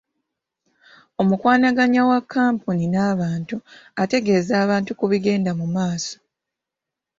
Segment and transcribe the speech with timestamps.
[1.21, 3.55] Omukwanaganya wa kkampuni n'abantu
[4.03, 6.15] ategeeza abantu ku bigenda mu maaso.